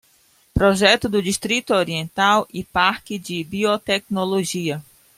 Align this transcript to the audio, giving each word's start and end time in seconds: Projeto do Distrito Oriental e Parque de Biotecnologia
Projeto 0.51 1.07
do 1.07 1.21
Distrito 1.21 1.75
Oriental 1.75 2.47
e 2.51 2.63
Parque 2.63 3.19
de 3.19 3.43
Biotecnologia 3.43 4.83